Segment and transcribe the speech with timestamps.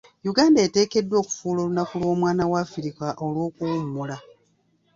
[0.31, 4.17] Uganda eteekeddwa okufuula olunaku lw'omwana wa Afrika olw'okuwummula.